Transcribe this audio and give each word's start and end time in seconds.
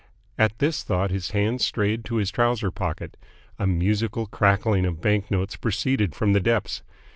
At 0.35 0.57
this 0.57 0.81
thought 0.81 1.11
his 1.11 1.29
hand 1.29 1.61
strayed 1.61 2.03
to 2.05 2.15
his 2.15 2.31
trouser 2.31 2.71
pocket. 2.71 3.17
A 3.59 3.67
musical 3.67 4.25
crackling 4.25 4.83
of 4.83 4.99
bank 4.99 5.29
notes 5.29 5.55
proceeded 5.55 6.15
from 6.15 6.33
the 6.33 6.39
depths. 6.41 6.81